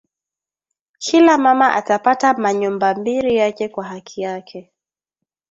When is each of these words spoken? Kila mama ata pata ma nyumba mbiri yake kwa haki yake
Kila 0.97 1.37
mama 1.37 1.67
ata 1.79 1.95
pata 2.05 2.33
ma 2.33 2.51
nyumba 2.53 2.95
mbiri 2.95 3.35
yake 3.35 3.69
kwa 3.69 3.83
haki 3.85 4.21
yake 4.21 4.71